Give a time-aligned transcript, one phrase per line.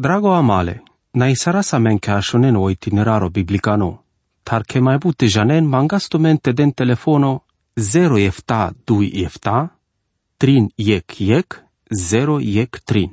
[0.00, 0.82] Drago amale,
[1.14, 4.04] na isara sa men ke ashonen o itineraro biblicano,
[4.44, 7.42] tar ke mai bute janen mangasto mente den telefono
[7.74, 9.68] 0 efta 2 efta,
[10.38, 11.58] trin iec iec,
[11.90, 13.10] 0 iec trin.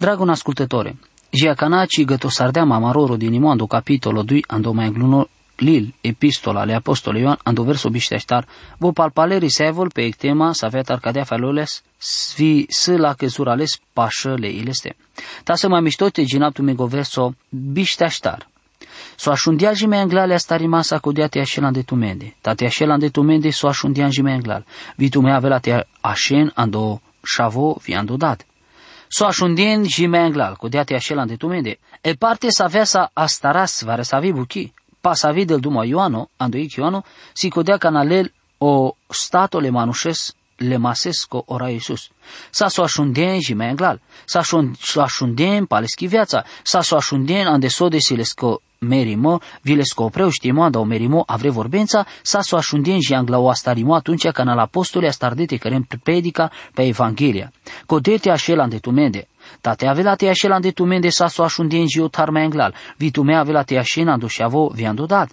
[0.00, 0.96] Dragon ascultătore,
[1.30, 5.26] Giacanaci găto sardeam amaroro din imoando capitolo 2 ando mai gluno
[5.60, 8.46] lil epistola ale apostolului Ioan ando verso bișteștar,
[8.78, 13.14] vo palpaleri sevol pe ectema sa vet arcadea faloles svi să la
[13.44, 14.96] ales pașă le ileste.
[15.44, 17.34] Ta să mai miștote ginaptu mego verso
[17.72, 18.48] bișteștar.
[19.16, 22.36] So așundia jime anglale asta rimasa cu dea te așelan de tumende.
[22.40, 24.64] Ta te așelan de tumende so așundia jime anglal.
[24.96, 28.46] Vitu mea avea te așen ando șavo vi ando dat.
[29.08, 31.78] So așundien jime anglal cu dea te așelan de tumende.
[32.00, 36.72] E parte sa avea sa astaras vare sa vi buchi pasavi del duma Ioano, andoic
[36.72, 42.10] Ioano, si codea canalel o stato le manușes le masesco ora Iisus.
[42.50, 44.00] Sa so așundien și mai englal.
[44.24, 46.44] Sa so așundien paleschi viața.
[46.62, 51.50] Sa so așundien ande so de silesco merimo, vilesco opreu știmo da o merimo avre
[51.50, 56.50] vorbența, sa so așundien și angla o astarimo atunci când al apostole astardete care predica
[56.74, 57.52] pe Evanghelia.
[57.86, 59.28] Codete așel ande tumende.
[59.60, 62.74] Tate avela te așel de tu mende sa so așundien și o tarma englal.
[62.96, 65.30] Vitu mea avela te așen ando și avo viando dat.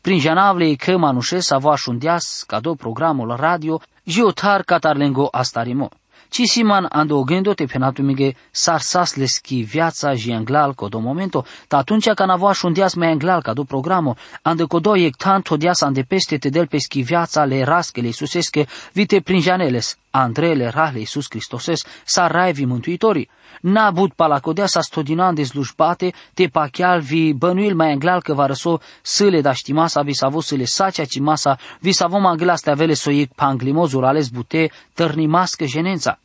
[0.00, 5.28] Prin janavle că manușe sa vo așundeas ca do programul radio și o tar catarlengo
[5.30, 5.88] astarimo.
[6.30, 11.44] Ci siman ando gândo te penatu mige sarsas leski viața și englal co do momento,
[11.68, 15.56] ta atunci când avo așundeas mai englal ca do programo, ande co do ec tanto
[15.56, 20.68] dias ande peste te del peschi viața le rasche le susesche vite prin janeles, Andrele
[20.68, 23.28] rahle Iisus Cristoses, sa raivi mântuitorii.
[23.60, 28.46] N-a but palacodea sa stodinan de slujbate, te pachial vi bănuil mai englal că va
[28.46, 32.94] răso sâle da masa vi savo sâle sacea ci masa, vi savo mangla ste avele
[32.94, 36.18] soic panglimozul ales bute, tărnimască jenența.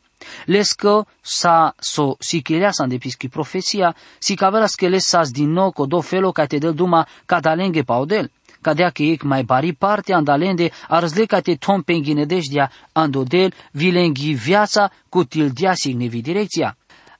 [0.44, 6.00] Lescă sa so sichileasa de pischi profeția, si cavela scheles sas din nou co do
[6.00, 8.30] felo ca te del duma cadalenghe paudel
[8.66, 15.72] cadea că ei mai bari parte andalende arzlecate tom penginedeșdia andodel vilenghi viața cu tildia
[15.74, 16.76] signevi direcția.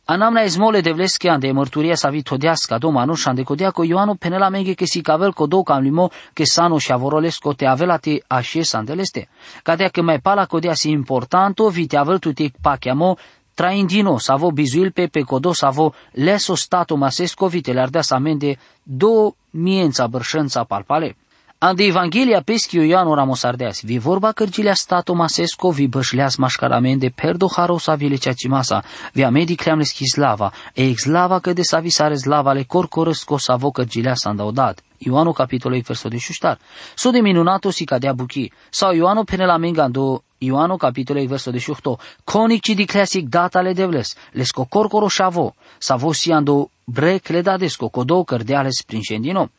[0.06, 4.14] Anamna izmole de vleske ande mărturia sa vit hodeasca do manuș ande codea co Ioanu
[4.14, 7.96] penela menge che si cavel co do cam limo che sano și avorolesco te avela
[7.96, 9.28] te așes andeleste.
[9.62, 13.16] Cadea că mai pala codea si importanto vi te avel tu te pachiamo
[13.54, 18.58] traindino savo bizuil pe pe codo savo leso stato masesco vite le ardea sa mende
[18.82, 21.16] do miența bărșînța palpale.
[21.58, 27.94] Ande Evanghelia peschiu Ioanu Ramosardeas, vi vorba cărgilea stato masesco, vi bășleas mașcaramende, perdo harosa
[27.94, 33.38] vile ceacimasa, vi amedi creamle slava, e exlava că de sa visare slava le corcorăsco
[33.38, 34.82] sa vo cărgilea s-a îndaudat.
[34.98, 36.58] Ioanu capitolul verso de șuștar.
[36.94, 38.50] So de minunato si cadea buchi.
[38.70, 41.98] Sau Ioanu pene la mengando Ioanu capitolul verso de șuhto.
[42.24, 44.14] Conic ci di classic data le devles.
[44.32, 45.54] Lesco corcoro șavo.
[45.78, 49.50] Savo si ando brec le dadesco, codo cărdeales prin scendino.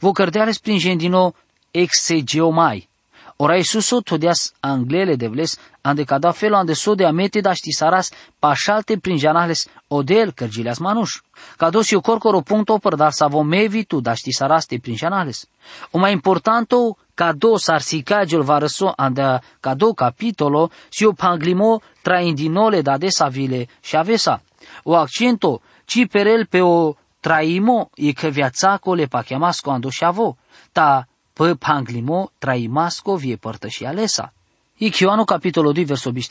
[0.00, 1.34] Vo cărdeales prin gendino
[1.70, 2.88] exegeomai.
[3.36, 8.98] Ora Isuso todias anglele devles ande cada felo ande so de amete da saras pașalte
[8.98, 11.20] prin janales odel cărgileas manuș.
[11.56, 15.46] Cados eu corcoro punto per dar savo mevitu da saras te prin janales.
[15.90, 22.96] O mai importanto cado sarsicagiul va răso ande cado capitolo si o panglimo traindinole da
[22.98, 24.42] desavile și avesa.
[24.82, 30.36] O accento ci perel pe o traimo e că viațaco le pachemasco andoșavo,
[30.72, 34.32] ta pe panglimo traimasco vie părtăși alesa.
[34.76, 36.30] I Ioanu capitolul 2 verso 5.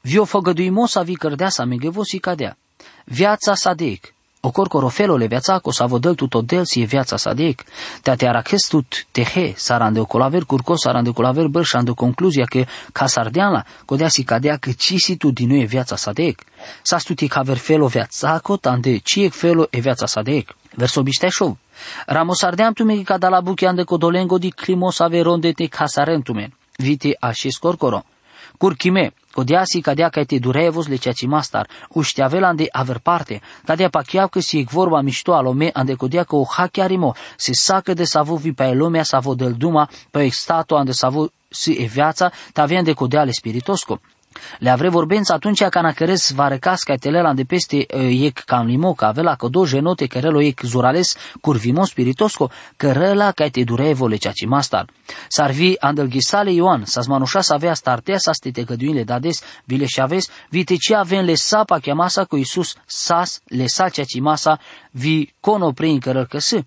[0.00, 2.56] Vio făgăduimo sa vi cărdea sa megevo si cadea.
[3.04, 7.64] Viața sadec, Ocorcoro felole viațaco sa vodel tuto del si e viața sadec.
[8.02, 13.64] Te te arachestut tehe, sarande o colaver curco, sarande colaver bărșando concluzia că ca sardeanla,
[13.84, 16.42] codea si cadea că ci si tu din e viața sadec.
[16.82, 20.54] Sa stuti caver felo viațaco, tande ciec felo e viața sadec.
[20.74, 21.56] Verso bisteșov.
[22.06, 26.52] Ramos ardeam tu megi ca da la buchian de codolengo di climos averonde te casarentume.
[26.76, 28.04] Vite așis corcoro.
[28.58, 33.88] Curchime, Odiasi cadea ca te durevos le ceaci mastar, uște avela ande aver parte, cadea
[33.88, 38.36] pachiav că si vorba mișto alome ande codea că o hachiarimo, se sacă de savo
[38.36, 42.82] vi pe lumea savo del duma, pe extato ande savo si e viața, ta avea
[42.82, 44.00] de codea le spiritosco.
[44.58, 47.86] Le avre vorbență atunci când cărez varecas ca telela de peste
[48.24, 53.48] ec cam limo, ca avela că do jenote cărelo ec zurales curvimo spiritosco, cărela ca
[53.48, 54.86] te durevo le ceaci mastar.
[55.28, 59.86] S-ar vi andel ghisale Ioan, sa manușa să avea startea sa ste găduinile dades, vile
[59.86, 64.58] și aves, vite ce avem le sapa cheamasa cu Iisus sas, le sa ceaci masa,
[64.90, 66.66] vi cono prin cărăl căsă.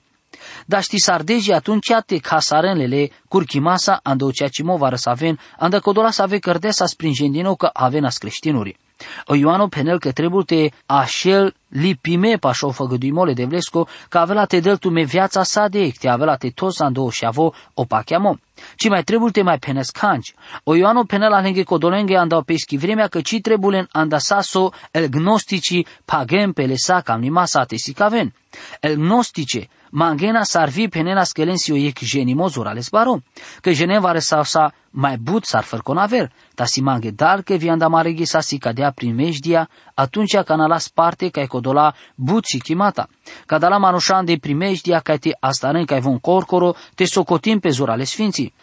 [0.66, 6.12] Dar știi sardeji atunci te casarenlele curchimasa ando ceea ce mă să avem, anda codola
[6.12, 8.78] să ave cărdesa sprijin din nou că avem as creștinuri.
[9.26, 14.60] O Ioano penel că trebuie te așel lipime pașo făgăduimole de vlesco, că avea te
[14.60, 18.38] del tu me viața sa de ecte, avea te tos ando și avo o pacheamo.
[18.76, 20.34] Ci mai trebuie te mai penes canci.
[20.64, 25.86] O Ioano penela lenghe codolenghe andau peschi vremea că ci trebuie anda saso el gnostici
[26.06, 28.34] pagem pe lesa cam nima sa te sicaven.
[28.80, 33.22] El gnostice, mangena sarvi penena skelensio ek genimozor ales baro.
[33.62, 38.40] Că Geneva sa mai but s-ar fărconaver, ta si mange dar că vi andamaregi sa
[38.40, 43.08] si cadea prin mejdia, atunci canala sparte ca codola but si chimata.
[43.46, 48.04] Cadala manușan de primejdia ca te astaren ca von corcoro, te socotim pe zor ale
[48.04, 48.54] sfinții.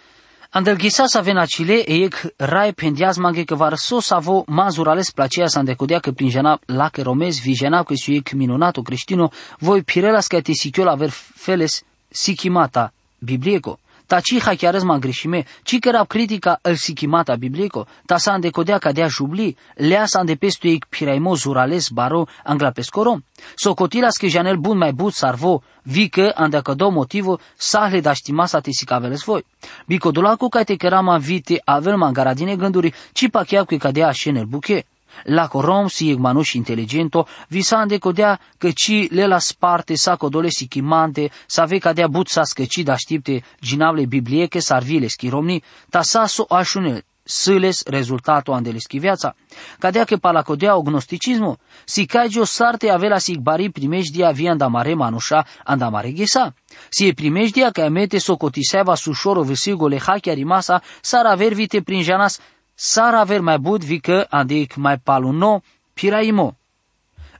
[0.56, 5.46] Andelghisa sa venacile e ec rai pendiaz mange că var so savo mazur ales placea
[5.46, 9.30] sa îndecodea că prin jena la că romez vi jena că su ec minunato creștino
[9.58, 15.78] voi pirelas ca te sichiola ver feles sikimata biblieco ta ci hachiarez ma grishime, ci
[15.78, 20.66] că critica el sikimata biblico, ta sa ande codea cadea jubli, lea sa ande pestu
[20.66, 23.18] ei piraimo zurales baro angla pescoro.
[23.54, 28.46] Socotilas că janel bun mai but sarvo, vi că ande cădo motivo sahle da știma
[28.46, 29.44] sa te sicaveles voi.
[29.86, 34.44] Bico dolacu ca te cărama vite avel ma garadine gânduri, ci pachea cu cadea șenel
[34.44, 34.84] buche.
[35.24, 40.66] La corom si igmanuș inteligento, visande codea că ci le la sparte sa codole si
[40.66, 46.26] chimante, sa ve cadea but sa scăci da știpte ginavle biblieche sarvile schiromni, ta sa
[46.26, 49.34] so așune sâles rezultatul andeleschi viața.
[49.78, 52.06] Cadea că palacodea gnosticismo, si
[52.38, 56.54] o sarte avea si bari primejdia via andamare manușa andamare ghesa.
[56.88, 62.40] Si e primejdia că amete socotiseava sușoro vâsigole hachia rimasa, sar aver vite prin janas
[62.76, 65.62] sar aver mai bud vică adic mai paluno
[65.94, 66.56] piraimo.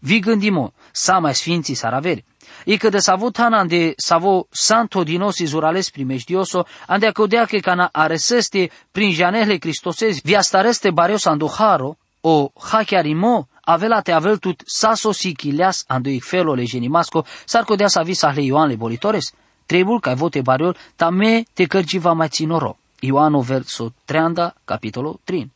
[0.00, 2.24] Vi gândimo, sa mai sfinții sar averi.
[2.64, 7.88] E că de savu tana de savo santo dinosi zurales primejdioso, ande acodea că cana
[7.92, 15.84] areseste prin janele cristosezi, via stareste barios anduharo, o hachiarimo, avela te aveltut saso sichileas
[15.86, 19.32] anduic felo le genimasco, sar codea sa vis ahle Ioan le bolitores.
[19.66, 22.78] Trebul ca vote bariol, tame te cărgiva mai ținoro.
[23.00, 25.50] Ioano verso 30, capitolul 3.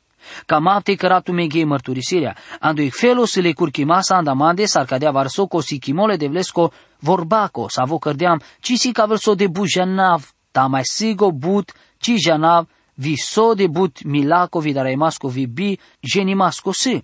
[0.47, 5.79] Camapte căratu meghei mărturisirea, andu felo să le curchi masa andamande s-ar cadea varsoco si
[5.79, 10.67] chimole de vlesco vorbaco, sa vo cărdeam, ci si ca verso de bu janav, ta
[10.67, 16.73] mai sigo but, ci janav, vi so de but milaco vi daraimasco vi bi genimasco
[16.73, 17.03] si.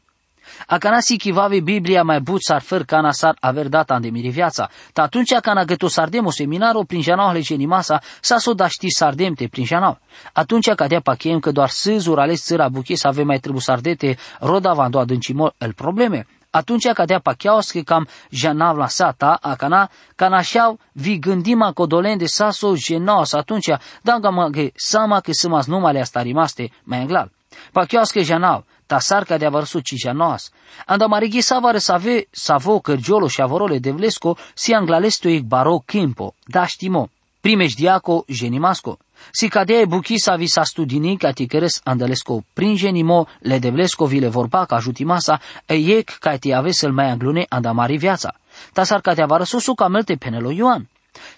[0.67, 4.69] Acana si chivave Biblia mai but s-ar făr cana s-ar aver data de miri viața.
[4.93, 8.91] Ta atunci cana găto sardem o seminaro prin janau le masa sa so da ști
[8.91, 9.99] sardem te prin janau.
[10.33, 14.73] Atunci cadea pachem că doar sâzur ales țăra buche să ave mai trebuie sardete roda
[14.73, 16.27] vando adâncimo el probleme.
[16.51, 22.27] Atunci cadea pacheaos că cam janav la sata, acana, cana șeau vi gândima codolen de
[22.27, 23.71] saso genos atunci,
[24.03, 27.31] danga mă că sama că sămas numale asta rimaste mai englal.
[27.73, 30.53] Pacheaos că janav, tasarca de avarsu cijanoas.
[30.87, 36.35] Anda marigi savare save savo cărgiolo și avorole de vlesco si anglalesto ec baro kimpo,
[36.45, 37.09] da știmo.
[37.41, 38.99] Primeș diaco genimasco.
[39.31, 44.07] Si cadea buchi sa vi sa studini ca ticăres andalesco prin genimo le de vlesco
[44.07, 48.35] vi le vorba ca jutimasa e ec ca ti ave să-l mai anglune andamari viața.
[48.73, 50.89] Tasar ca te avarsu su camelte penelo Ioan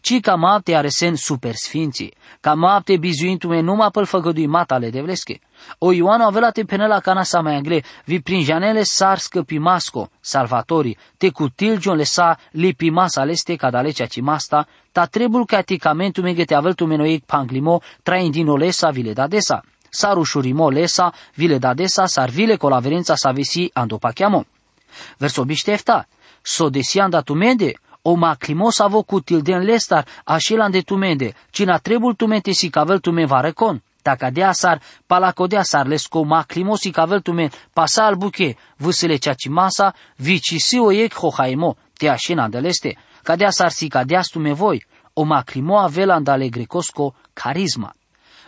[0.00, 5.00] ci ca mapte are sen super sfinții, ca mapte bizuintume numai pel făgădui matale de
[5.00, 5.40] vlesche.
[5.78, 10.96] O Ioana avea te penela cana sa mai angle, vi prin janele sar scăpimasco, salvatori,
[11.16, 16.74] te cutilgion le sa lipimas aleste cadalecea cimasta, ta trebul ca ticamentu mege te avel
[16.74, 19.62] tu menoic panglimo, train din olesa vile dadesa.
[19.90, 24.44] Sar ușurimo lesa, vile dadesa, sar vile colaverența sa vesi andopachiamo.
[25.18, 26.06] Verso biștefta,
[26.42, 27.74] so desian datumende,
[28.10, 33.82] o maclimos avo tilden lestar, așelan de tumende, cina trebul tumente si cavel tume varecon.
[34.02, 39.48] Dacă de asar, palacodea sar lesco maclimos si cavel tume pasa al buche, vâsele ceaci
[39.48, 39.94] masa,
[40.58, 44.82] si o ec hohaimo, te așena de leste, cadea sar si cadea tume voi,
[45.14, 47.92] o macrimo avela andale grecosco carisma.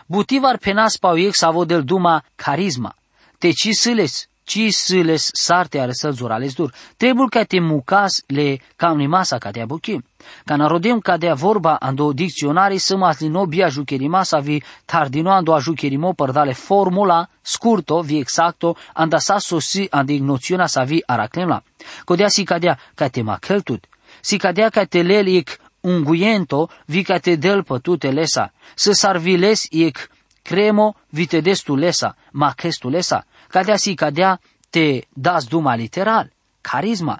[0.07, 2.95] Butivar penas pau ex avo del duma carisma.
[3.37, 6.73] Te ci sâles, ci les sarte are să zurales dur.
[6.97, 9.97] Trebuie ca te mucas le cam masa ca te abuchi.
[10.45, 13.69] Ca narodem ca de vorba ando dicționare să maslino bia
[14.07, 20.67] masa vi tardino ando ajucherimo părdale formula scurto vi exacto anda sa sosi andi noțiunea
[20.67, 21.63] sa vi araclemla.
[22.05, 23.85] Codea si cadea ca te macheltut.
[24.21, 28.53] Si cadea ca te lelic unguiento vi ca te del pătute lesa.
[28.75, 30.09] Să sarviles iec
[30.41, 34.39] cremo vitedestu lesa, machestu lesa cadea si cadea
[34.71, 36.31] te das duma literal,
[36.61, 37.19] carisma.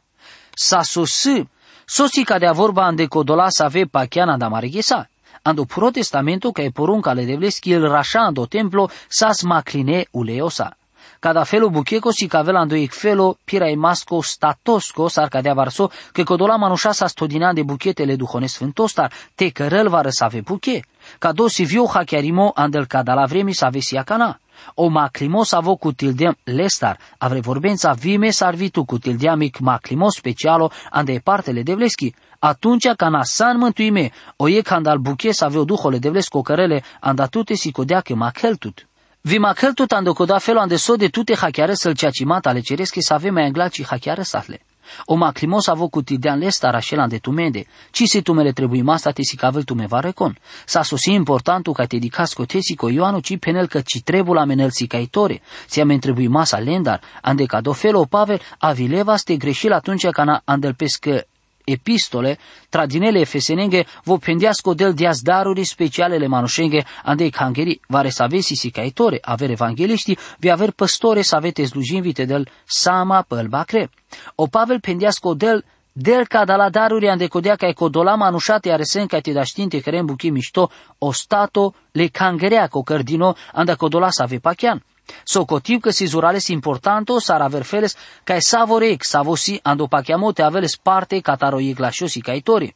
[0.55, 1.45] Sa sosi,
[1.85, 5.07] sosi cadea vorba ande codola sa ave pachiana da marighesa.
[5.43, 10.75] Ando protestamento ca e porunca le devleschi il rasha ando templo sas macline uleosa.
[11.19, 15.91] Cada felo bucheco si cavela ando ec felo pira e masco statosco sar cadea varso,
[16.11, 20.85] că codola manușa sa stodina de buchetele duhone sfântostar, te cărăl va răsave buche.
[21.19, 24.39] Ca dosi viu hachiarimo andel cada la vremi sa vesia cana.
[24.73, 31.21] O maclimos avo cu tildem lestar, avre vorbența vime sarvitu cu tildeamic maclimos specialo ande
[31.23, 32.13] partele de vleschi.
[32.39, 36.83] Atunci ca na san mântuime, o e candal buche să avea duhole de vlesco cărele
[36.99, 38.87] andatute si codea că macheltut.
[39.21, 43.13] Vi macheltut ando coda felo ande so de tute hachiare să-l ceacimata ale cereschi să
[43.13, 44.61] avem mai anglaci hachiare satle.
[45.05, 49.23] O maclimos avo cu tidean lestar așelan de tumende, ci se tumele trebuie masta te
[49.23, 50.37] si cavel tume va recon.
[50.65, 54.69] Sa sosi importantu ca te dicas cotesi co Ioanu ci penel că ci trebul amenel
[54.69, 59.71] si caitore, si amen trebuie masa lendar, ande ca do felo Pavel avileva ste greșil
[59.71, 61.25] atunci ca na andel pescă
[61.63, 62.37] epistole,
[62.69, 68.55] tradinele efesenenge vo pendească del dias daruri speciale le manușenge ande cangeri vare să avesi
[68.55, 73.89] si caitore, aver evangeliști, vi aver păstore să avete slujinvite del sama pel bacre.
[74.35, 75.63] O Pavel pendească del
[75.93, 79.43] del ca da la daruri ande codea ca codola manușate are sen ca te da
[79.43, 84.83] știnte care buchi mișto o stato le cangerea co cărdino ande codola să ave pachian.
[85.23, 91.19] Socotiu că si zurales importanto sar aver feles ca savorec savosi ando pachiamote aveles parte
[91.19, 92.75] cataroiec la șosi caitori.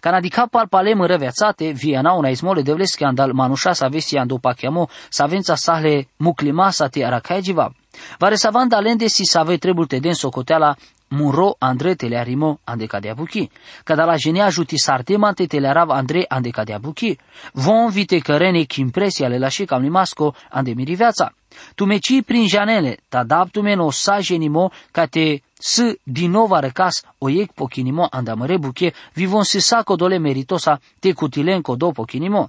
[0.00, 5.26] Canadica palpalem reveațate, viana una izmole devles că andal manușa sa vesti ando pachiamo sa
[5.26, 7.72] vența sahle muclima sa te aracaigiva.
[8.18, 10.76] Vare sa vanda lende si sa vei trebul te den socoteala
[11.08, 13.48] Muro Andre te le arimo ande cadea buchi.
[13.84, 17.16] Cada la genia juti sartemante te le arav Andre ande cadea buchi.
[17.52, 21.32] Vom vite cărene impresia le lași cam limasco ande miri viața.
[21.74, 26.52] Tu meci prin janele, ta dab tu meno sa genimo ca te s din nou
[26.52, 32.48] arăcas o iec pochinimo andamăre buche, vivon si saco dole meritosa te cutilenco do pochinimo.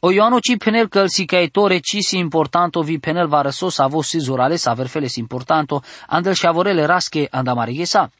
[0.00, 4.02] O Ioano ci penel că si caetore ci si importanto vi penel va răsos avo
[4.02, 8.10] si zurale sa verfeles importanto andel și avorele rasche andamare sa.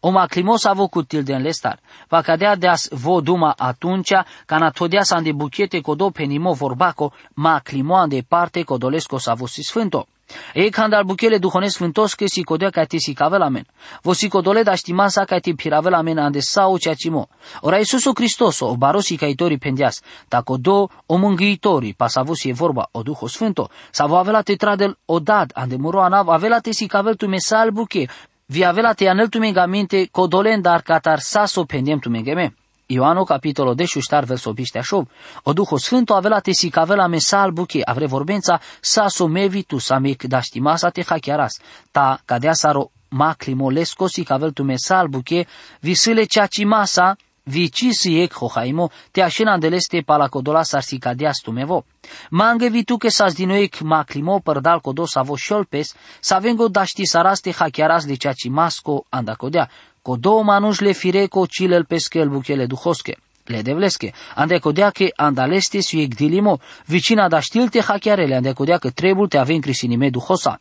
[0.00, 1.78] O maclimos avo cu tilden lestar.
[2.08, 4.12] Va cadea deas vo duma atunci,
[4.46, 9.62] ca na todea sa ande buchete codo penimo vorbaco, maclimo de parte codolesco sa vosi
[9.62, 10.06] sfânto.
[10.54, 13.66] E când al buchele duhonesc sfântos că si codea ca te si cavel men.
[14.02, 17.28] Vo si codole da știma sa ca te piravel men ande sau cea cimo.
[17.60, 23.02] Ora Iisusu Hristos o barosi caitori pendias, ta codo o mângâitori, pasavosi e vorba o
[23.02, 26.86] duho sfânto, sa vo avela te tradel o dad, ande muro anav, avela te si
[26.86, 28.08] cavel tu mesal buche,
[28.46, 32.54] vi avela te anel tu mengamente codolen dar catar saso pendem tu mengeme.
[32.90, 35.08] Ioano capitolo 10 ștar verso bișteașov.
[35.42, 39.98] O Duho Sfânto avela te si cavela mesal buche, avre vorbența sa so mevitu sa
[39.98, 41.60] mic da știmasa te hachiaras.
[41.90, 45.46] Ta cadea saro maclimolesco si cavel tu mesal buche,
[45.80, 51.40] visile ceaci masa, vici si ec hohaimo, te așena andeleste pala codola sar si cadeas
[51.42, 51.84] tu mevo.
[52.30, 57.04] Mange vitu que sas dinoic maclimo părdal codo sa vo șolpes, sa vengo da ști
[57.06, 59.04] saras te hachiaras le ceaci masco
[60.08, 63.16] anda codea co două manuși le fireco cilel peskel buchele duhoske.
[63.44, 68.90] Le devleske, ande codea che andaleste su egdilimo, vicina da știlte hachiarele, ande codea că
[68.90, 70.60] trebul te avem crisinime duhosa.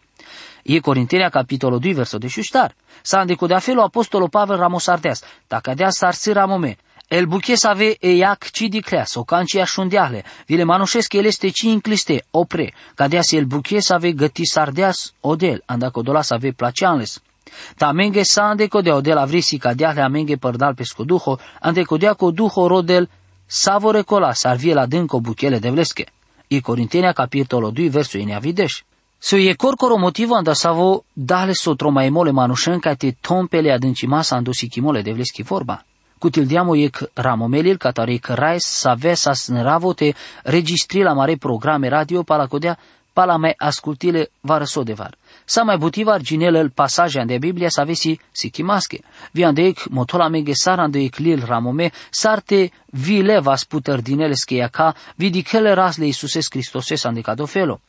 [0.64, 2.76] E Corintenia capitolul 2 verso de șuștar.
[3.02, 6.78] Sa ande codea felul apostolul Pavel Ramos Ardeas, dacă dea sarți ramome,
[7.08, 11.26] El buche să ave e iac ci di cleas, o cancia șundeahle, vile manușesc el
[11.26, 16.34] este ci incliste, opre, cadeas el buche să ave găti sardeas odel, anda codola să
[16.34, 17.22] ave placeanles.
[17.78, 21.84] Ta amenge sa ande codea de la vrisi ca deahle amenge părdal pe scoduho, ande
[21.84, 23.10] codea co duho rodel
[23.46, 26.06] savore cola sarvie la dânco buchele de vlesche.
[26.48, 28.84] I Corintenia capitolo 2 verso in avidesh.
[29.20, 34.06] So e corcoro motivo anda savo dale sotro mai mole manușen ca te tompele adânci
[34.06, 35.84] masa ando sikimole de vleschi vorba.
[36.20, 42.24] Cutil diamo ec ramomelil catare ec rais sa vesas nravote registri la mare programe radio
[42.24, 42.78] pala codea
[43.18, 45.14] pala mai ascultile var sodevar.
[45.46, 49.00] Sa mai butivar ginelel pasaje de Biblia sa vesi si chimasche.
[49.34, 54.94] Vi andeic motola mege sar andeic lil ramome sarte vi levas puter dinele scheia ca
[55.18, 57.80] vidi kele rasle Iisuses Christoses andecado felo.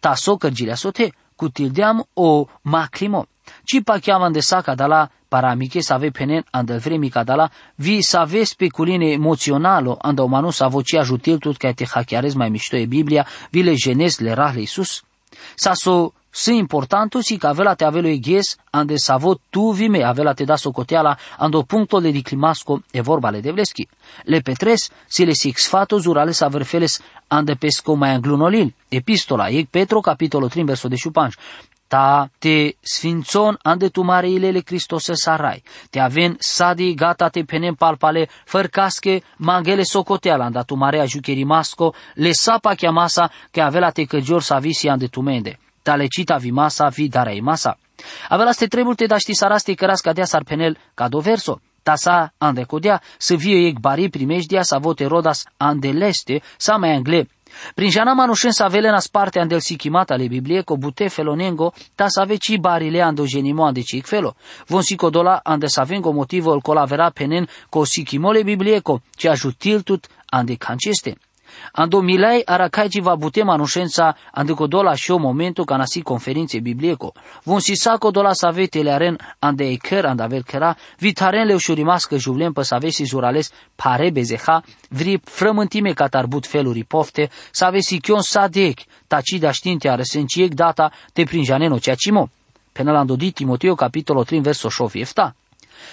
[0.00, 3.26] Ta so cărgilea sote, cutil deam o maclimo.
[3.64, 7.50] Ci pa chiaman de saca da la paramiche să ave penen andă vremi ca dala,
[7.74, 12.48] vi să ave speculine emoționalo, andă omanu să avoci ajutil tot ca te hackearez mai
[12.48, 15.02] mișto e Biblia, vi le jenez le rahle Iisus.
[15.54, 20.32] Sa so să importanto si ca avela te avelo eghes, ande savo tu vime avela
[20.32, 23.88] te da socoteala, ando puncto de diclimasco e vorba le devleschi.
[24.24, 28.74] Le petres, si le six fato zurale sa verfeles ande pesco mai anglunolil.
[28.88, 31.34] Epistola, ec Petro, capitolo 3, verso de șupanș
[31.88, 35.62] ta te sfințon ande tu mare ilele Cristose sarai.
[35.90, 41.94] Te aven sadi gata te penem palpale, făr casche, mangele socoteala, anda tu marea jucherimasco,
[42.14, 45.58] le sapa chiamasa, che avela te căgior sa visi ande tu mende.
[45.88, 47.78] talecita vi masa vi darei masa.
[48.28, 51.60] Avela ste trebulte da ști saraste căras cadea sarpenel ca doverso.
[51.82, 57.28] Ta sa andecodea să vie ec bari primejdia sa vote rodas andeleste sa mai angle.
[57.74, 62.24] Prin jana manușen sa velena sparte andel sichimata le Biblie co bute felonengo ta sa
[62.24, 64.34] veci barile ando genimo ande cic felo.
[64.66, 69.28] Von si codola ande sa vengo motivo il colavera penen co sichimole Biblie co ci
[69.28, 71.16] ajutil tut ande canceste.
[71.72, 77.12] Ando milai arakaji va bute manușența ande codola și o momentu ca nasi conferințe biblieco.
[77.42, 82.16] Von si sa codola sa ve telearen ande eker ande avel kera, vitaren leu șurimască
[82.16, 88.20] juvlem pă sa vesi zurales pare bezeha, vri frământime catarbut feluri pofte, sa vesi chion
[88.20, 92.28] sadec, taci da știnte arăsenciec data te prin janeno ceacimo.
[92.72, 95.34] Până la îndodit Timoteo capitolul 3 verso 7.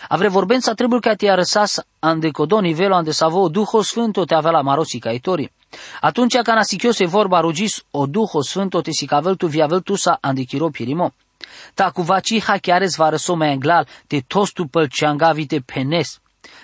[0.07, 4.51] Avre vorbența trebuie ca te arăsas ande codo nivelul ande savo Duho Sfânto te avea
[4.51, 5.51] la marosi caitori.
[6.01, 6.61] Atunci ca
[6.91, 10.69] se vorba rugis o Duho Sfânto te si cavel tu viavel tu sa ande chiro
[10.69, 11.13] pirimo.
[11.73, 14.89] Ta cu vaci ha chiar va răso mai englal te tostu pel
[15.33, 16.19] vite penes.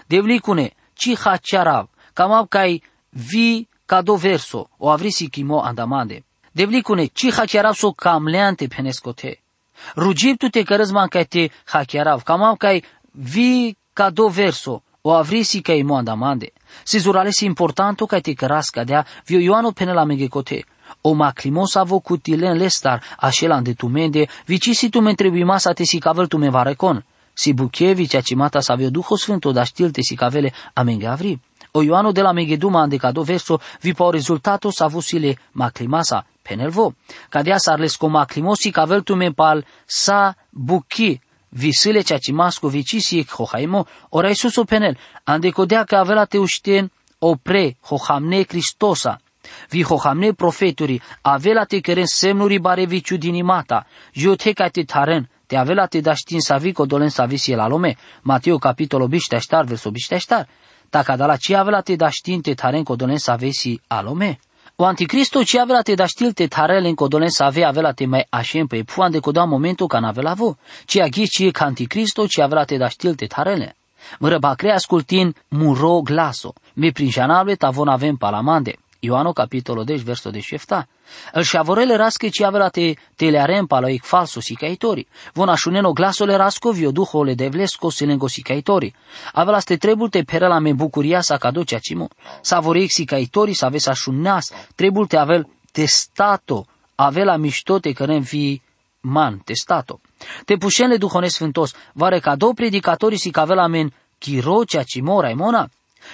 [0.08, 3.68] Devlicune, ci ha cearav, cam cai vi
[4.04, 6.24] do verso, o avrisi chimo andamande.
[6.52, 9.40] Devlicune, ci ha chiarav so cam leante penescote.
[9.96, 12.84] Rugib tu te cărăzman ca te ha chiarav, cam cai
[13.14, 13.76] vi
[14.14, 16.54] do verso, o avrisi ca imo andamande.
[16.84, 20.66] Si zuralesi importanto ca te cărasca dea, vio Ioano pene la megecote.
[21.02, 26.00] O maclimos avo cutilen lestar, așelan de tumende, vicisi tu me trebuie masa te si
[26.00, 27.04] cavel tu me varecon.
[27.34, 31.40] Si buchevi cea cimata sa avea Duho Sfânto da știl te si cavele amenge avri.
[31.72, 36.94] O Ioano de la megeduma ande cado verso, vi po rezultato sa vusile maclimasa, penelvo.
[37.30, 41.20] Cadea sarlesco maclimosi cavel tu me pal sa buchi,
[41.52, 46.38] visile cea ci masco vicisi ec hohaimo, ora Iisuso penel, ande codea că avea te
[46.38, 49.20] uștien opre hohamne Cristosa,
[49.70, 53.86] vi hohamne profeturi, avea te keren semnuri bare viciu din imata,
[54.38, 57.68] te ca te taren, te avea te da știn sa vi codolen sa visi la
[57.68, 60.48] lume, Mateo capitolul bișteștar, verso bișteștar,
[60.90, 64.40] dacă da la ce avea te da știn te taren codolen sa visi alome.
[64.82, 68.68] O anticristo ci avea te da stilte tarele în codolența avea avea te mai așem
[68.68, 70.56] pe puan de coda momentul ca n-avea vo.
[70.86, 73.76] Ci a ghici ca anticristo ci avea te da stilte tarele.
[74.20, 76.54] Mără bacre ascultin muro glaso.
[76.74, 78.76] Mi prin janable tavon avem palamande.
[79.04, 80.88] Ioano capitolo 10 verso 17.
[81.34, 85.08] El șavorele rasche ci avea te telearem paloic falso sicaitori.
[85.34, 88.94] Von așuneno glasole rasco vio duhole de vlesco silengo sicaitori.
[89.34, 92.10] Avea ste trebulte la me bucuria sa cadoce acimo.
[92.42, 94.52] Savoric sicaitori sa vesa așunas.
[94.76, 96.66] Trebulte avel testato.
[96.96, 98.62] Avea miștote cărem fi
[99.02, 100.00] man, testato.
[100.46, 105.70] Te pușenle duhone sfântos, vare ca două predicatorii si cavela men chirocea cimo raimona?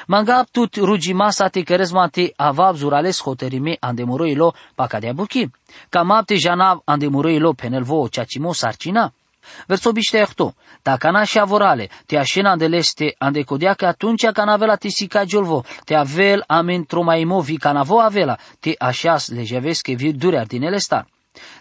[0.08, 5.50] Mangap tut rugimasa te keresmate avab zurales hoterime andemoroilo pakadea buki.
[5.90, 9.12] Kamap te janav andemoroilo penelvo chachimo sarcina.
[9.68, 14.88] Verso bișteahto, dacă na și avorale, te așena andeleste andecodea că atunci ca navela te
[14.88, 20.78] sica giolvo, te avel amen tromaimo vi canavo avela, te așas lejevesche vi dure ardinele
[20.78, 21.08] star.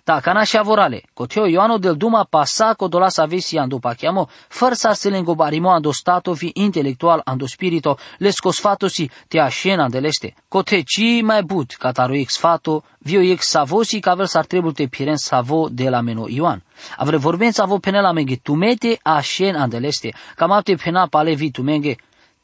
[0.07, 4.73] Ta cana și avorale, coteo Ioano del Duma pasa codola sa vesi ando pachiamo, făr
[4.73, 10.35] sa se lengo barimo ando stato fi intelectual ando spirito, le scosfatosi te ascena deleste.
[10.49, 15.17] Cote ci mai but, cataro ex fato, vio ex savosi cavel s-ar trebul te piren
[15.17, 16.63] savo de la meno Ioan.
[16.97, 21.97] Avre vorben savo penela menge tumete ascen andeleste, cam apte pena pale vi tumenge,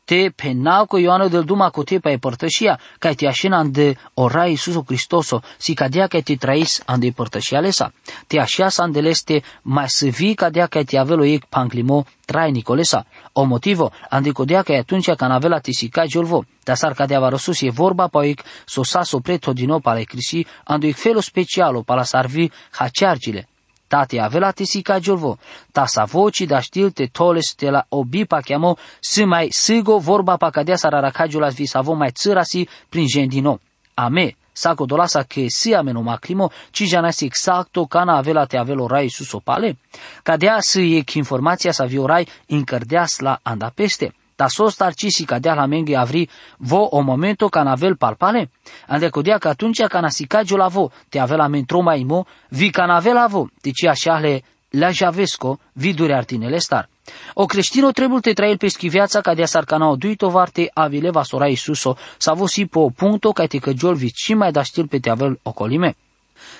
[0.05, 4.83] te penako Ioano del Duma co te pa părtășia, ca te așena ande ora Iisuso
[4.83, 7.93] Cristoso, si cadea ca te trais ande părtășia lesa.
[8.27, 13.07] Te așia sa andeleste mai să vii cadea ca te avelo ec panclimo trai Nicolesa.
[13.33, 16.45] O motivo, ande codea ca atunci ca navela te sica giolvo.
[16.65, 20.03] Da sar cadea va răsus e vorba pa ec sosa sopret din nou pa la
[20.03, 23.47] crisi, ando ec felo specialo pa la sarvi haceargile
[23.93, 25.37] tate avela te sica giolvo,
[25.71, 29.99] ta sa voci da știl te toles te la obi pa chiamo, si mai sigo
[29.99, 33.61] vorba pa cadea sa raracagiulas vi vo mai si prin gendino.
[33.95, 39.11] Ame, saco dolasa che sia meno macrimo, ci janasi exacto cana avela te avelo rai
[39.11, 39.77] susopale,
[40.23, 44.07] cadea si ec informația sa viorai încărdeas la andapeste.
[44.07, 46.29] ta sos tarcisi cadea la menghe avri
[46.59, 48.51] vo o momento ca navel palpale?
[48.87, 52.87] Ande codea că atunci ca nasicagio la vo, te avea mentro mai imo, vi ca
[52.87, 56.89] navel la vo, te ci așale la javesco, viduri artinele star.
[57.35, 61.47] O creștino trebuie te trail pe schiviața ca de sarcana o duito varte avileva sora
[61.47, 65.11] Isuso, sa vosi po punto ca te căgiol vi ci mai da știl pe te
[65.11, 65.97] avel ocolime.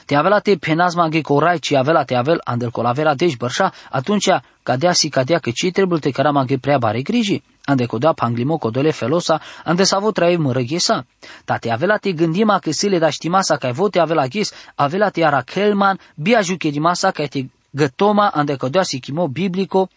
[0.07, 4.29] Te avea te penaz maghe corai, ci avea te avel andel colavera deci bărșa, atunci
[4.63, 7.43] cadea si cadea că ci trebuie te cara maghe prea bare griji.
[7.65, 11.07] Ande kodea panglimo kodole felosa, ande savo trae mărăghesa.
[11.45, 15.41] Tate avela te gândima că sile da știmasa ca vote avela ghis, avela te ara
[15.41, 19.89] kelman, bia juchedimasa ca te gătoma, ande kodea sikimo biblico,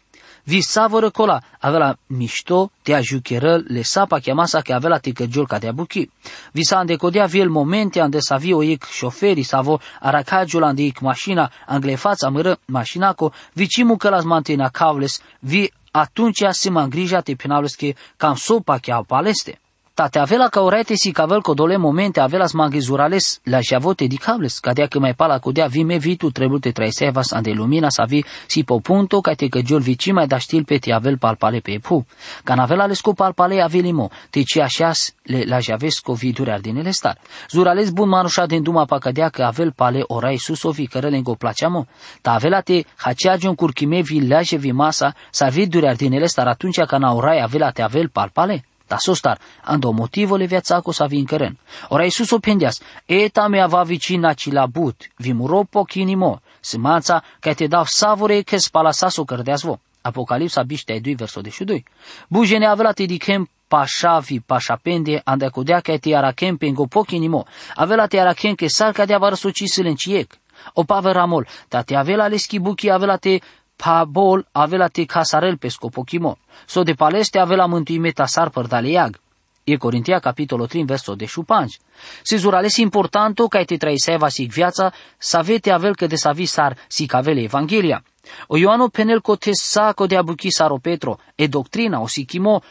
[0.45, 5.57] vi savără cola, avela mișto, te ajucheră, le sapa chiamasa că avela te căgiol ca
[5.57, 6.09] te abuchi.
[6.51, 10.99] Vi sa andecodea viel momente ande sa vi o ic șoferi, savo aracagiul ande ic
[10.99, 16.81] mașina, anglefața mără mașina co, vi cimu că las mantena cavles, vi atunci se mă
[16.81, 19.59] îngrija te penalus că cam sopa che au paleste.
[19.95, 24.87] Tate avela ca orete si cavel dole momente avelas zurales la javote di cables, cadea
[24.87, 28.79] că mai pala codea vime vitu trebuie te traisevas ande lumina sa vi si po
[28.79, 32.05] punto ca te căgiol vici mai da stil pe te avel palpale pe pu.
[32.43, 37.17] Ca navela le sco palpale avelimo, te ci așas le la javesco vidure ardinele star.
[37.49, 41.87] Zurales bun manușa din duma pa cadea că avel pale orai susovi cărele ngo placeamo.
[42.21, 46.97] Ta avela te haceagion curchime vi laje vi masa sa vidure ardinele star atunci ca
[46.97, 48.65] na orai avela te avel palpale.
[48.87, 51.57] Da sostar, ando motivole viața cu sa vincăren.
[51.87, 57.23] Ora Iisus o pendeas, eta me ava vicina ci la but, vi muro pochinimo, smanța
[57.39, 59.79] ca te dau savore che spala saso cărdeas vo.
[60.01, 61.83] Apocalipsa biște ai 2 verso 22.
[62.27, 67.45] Bujene avela te dichem pașavi pașapende ande codea ca te arachem pe ngo pochinimo,
[67.75, 70.37] avela te arachem che sar ca de avar socisile în ciec.
[70.73, 73.41] O pave ramol, ta te avela le schibuchi avela te
[73.75, 79.19] Pabol avea te casarel pe scopokimo, so de paleste avea mântuime tasar părdaleag.
[79.63, 81.79] E Corintia capitolul 3, verso de șupanci.
[82.23, 86.45] Se zurales importanto ca te traiseva sig viața, să avete avel că de să vi
[86.45, 88.03] sar si avele Evanghelia.
[88.47, 92.61] O Ioano penel co te saco de abuchi saro Petro, e doctrina o sikimo,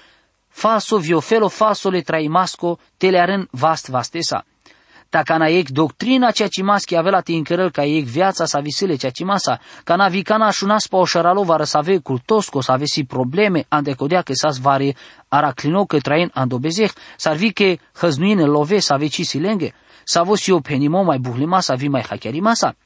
[0.49, 4.45] faso viofelo faso le traimasco, te le aren vast vastesa.
[5.15, 8.95] Dacă na ec doctrina ceea ce maschi avea la tincărăl ca ec viața sa visile
[8.97, 12.85] ceea ce masa, ca na vicana șunas pa o șăralova să ave cultosco, să ave
[12.85, 14.95] si probleme, ande codea că s-as vare
[15.29, 19.73] araclino că train andobezeh, s-ar vi că hăznuine love să ave ci silenge,
[20.05, 22.77] să avo si o penimo mai buhlima să vi mai hachiari masa.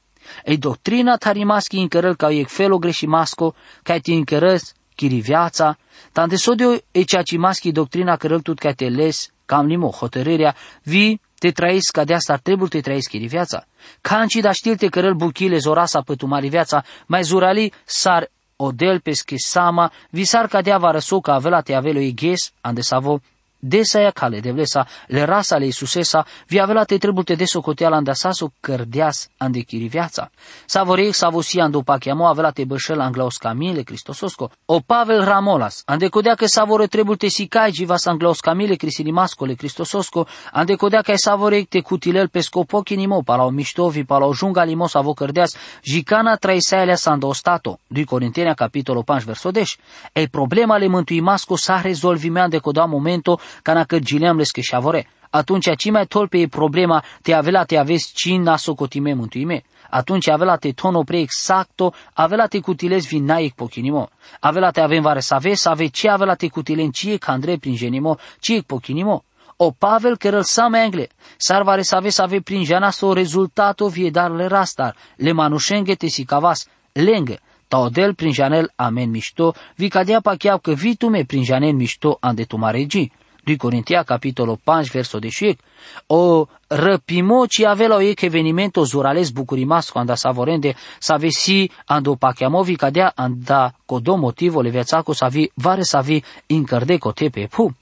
[0.45, 5.77] Ei doctrina tarimaschi încărăl ca ec felo greșimasco, ca te încărăs chiri viața,
[6.13, 10.55] tante sodio e ceea ce maschi doctrina cărăl tut ca te les, cam limo hotărârea,
[10.83, 13.65] vi te trăiesc ca de asta ar trebui te trăiesc de viața.
[14.01, 19.93] Canci da știl te cărăl buchile zorasa pătumari viața, mai zurali sar odel pesche sama,
[20.11, 23.21] visar ca dea va răsoca avela te avelo ighes, ande savo
[23.61, 28.53] Desaia cale de vlesa, le rasa le Iisusesa, vi avea te trebul te desocoteala andasaso
[28.61, 30.31] cărdeas ande chiri viața.
[30.67, 34.51] Savorei savosia ando pachiamo avea te bășel anglaos camile Cristososco.
[34.65, 40.27] O Pavel Ramolas, ande codea că savore trebul te sicai jivas anglaos camile Crisilimascole Cristososco,
[40.53, 44.65] ande codea că savore te cutilel pe scopochi nimo, pala o miștovi, pala o junga
[44.65, 49.77] limo savo cărdeas, jicana traisaelea sando stato, 2 Corintenia capitolo 5 verso 10.
[50.13, 54.61] Ei problema le mântui masco sa rezolvimea de coda momento cana că gileam les că
[54.61, 55.07] șavore.
[55.31, 59.63] Atunci ci mai tolpe e problema te avela te aveți cin na socotime mântuime.
[59.91, 64.09] Atunci avela te tono pre exacto, avela te cutilez vin naic pochinimo.
[64.41, 67.75] Avela te avem vare să ave, să ave ce avela te cutilen cie candre prin
[67.75, 69.23] genimo, cie pochinimo.
[69.57, 73.13] O Pavel că răl sam engle, sar vare să ave să ave prin jana so
[73.13, 79.11] rezultato vie dar le rastar, le manușenge te si cavas, lenge, Taodel prin janel amen
[79.11, 83.11] mișto, vi cadea pa chiar că vi tu me prin janel mișto ande tu maregi.
[83.49, 85.63] 2 Corintia, capitolul 5, verso 18,
[86.07, 93.13] o răpimo ci avea o ec evenimento zurales bucurimas quando savorende savesi ando pachiamovi cadea
[93.15, 97.73] anda codo motivo le viațaco savi vare savi incărde cotepe pu.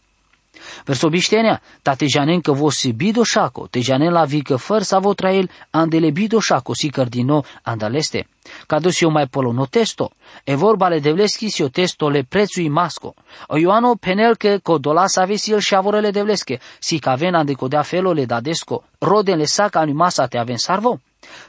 [0.85, 4.57] Verso biștenea, ta te janen că vo si bido șaco, te janen la vi că
[4.57, 8.27] făr sa vo trael andele bido șaco si cărdino andaleste.
[8.67, 10.13] Cado si o mai polono testo,
[10.45, 13.15] e vorba le devleski si o testo le prețui masco.
[13.49, 17.83] O Ioano penel că codola sa vesi el șavorele devleske, si ca vena de codea
[17.83, 21.01] felo le dadesco, roden le saca animasa te aven sarvo.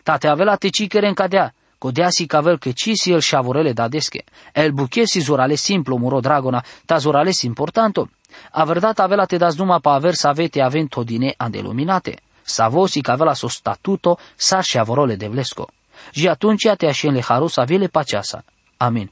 [0.03, 3.73] Ta te avela te cicere în cadea, Codea si cavel că ci si el șavorele
[3.73, 4.23] dadesche.
[4.53, 8.09] El buche si zorale simplu muro dragona, ta zorale importanto.
[8.51, 12.21] A verdad avea te das numai pa aver să avete avent odine andeluminate.
[12.41, 15.67] Savosi că avea so statuto sa și avorole de vlesco.
[16.11, 18.43] Și atunci te așenle harus avele paceasa.
[18.77, 19.11] Amin.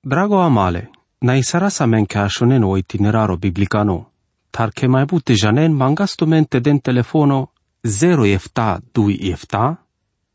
[0.00, 4.12] Drago amale, na isara sa men ca ashonen o itineraro biblicano,
[4.50, 9.86] tar che mai bute janen mangastumente den telefono 0 efta 2 efta,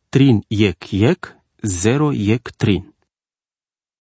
[0.10, 2.93] trin yek yek, 0 yek trin.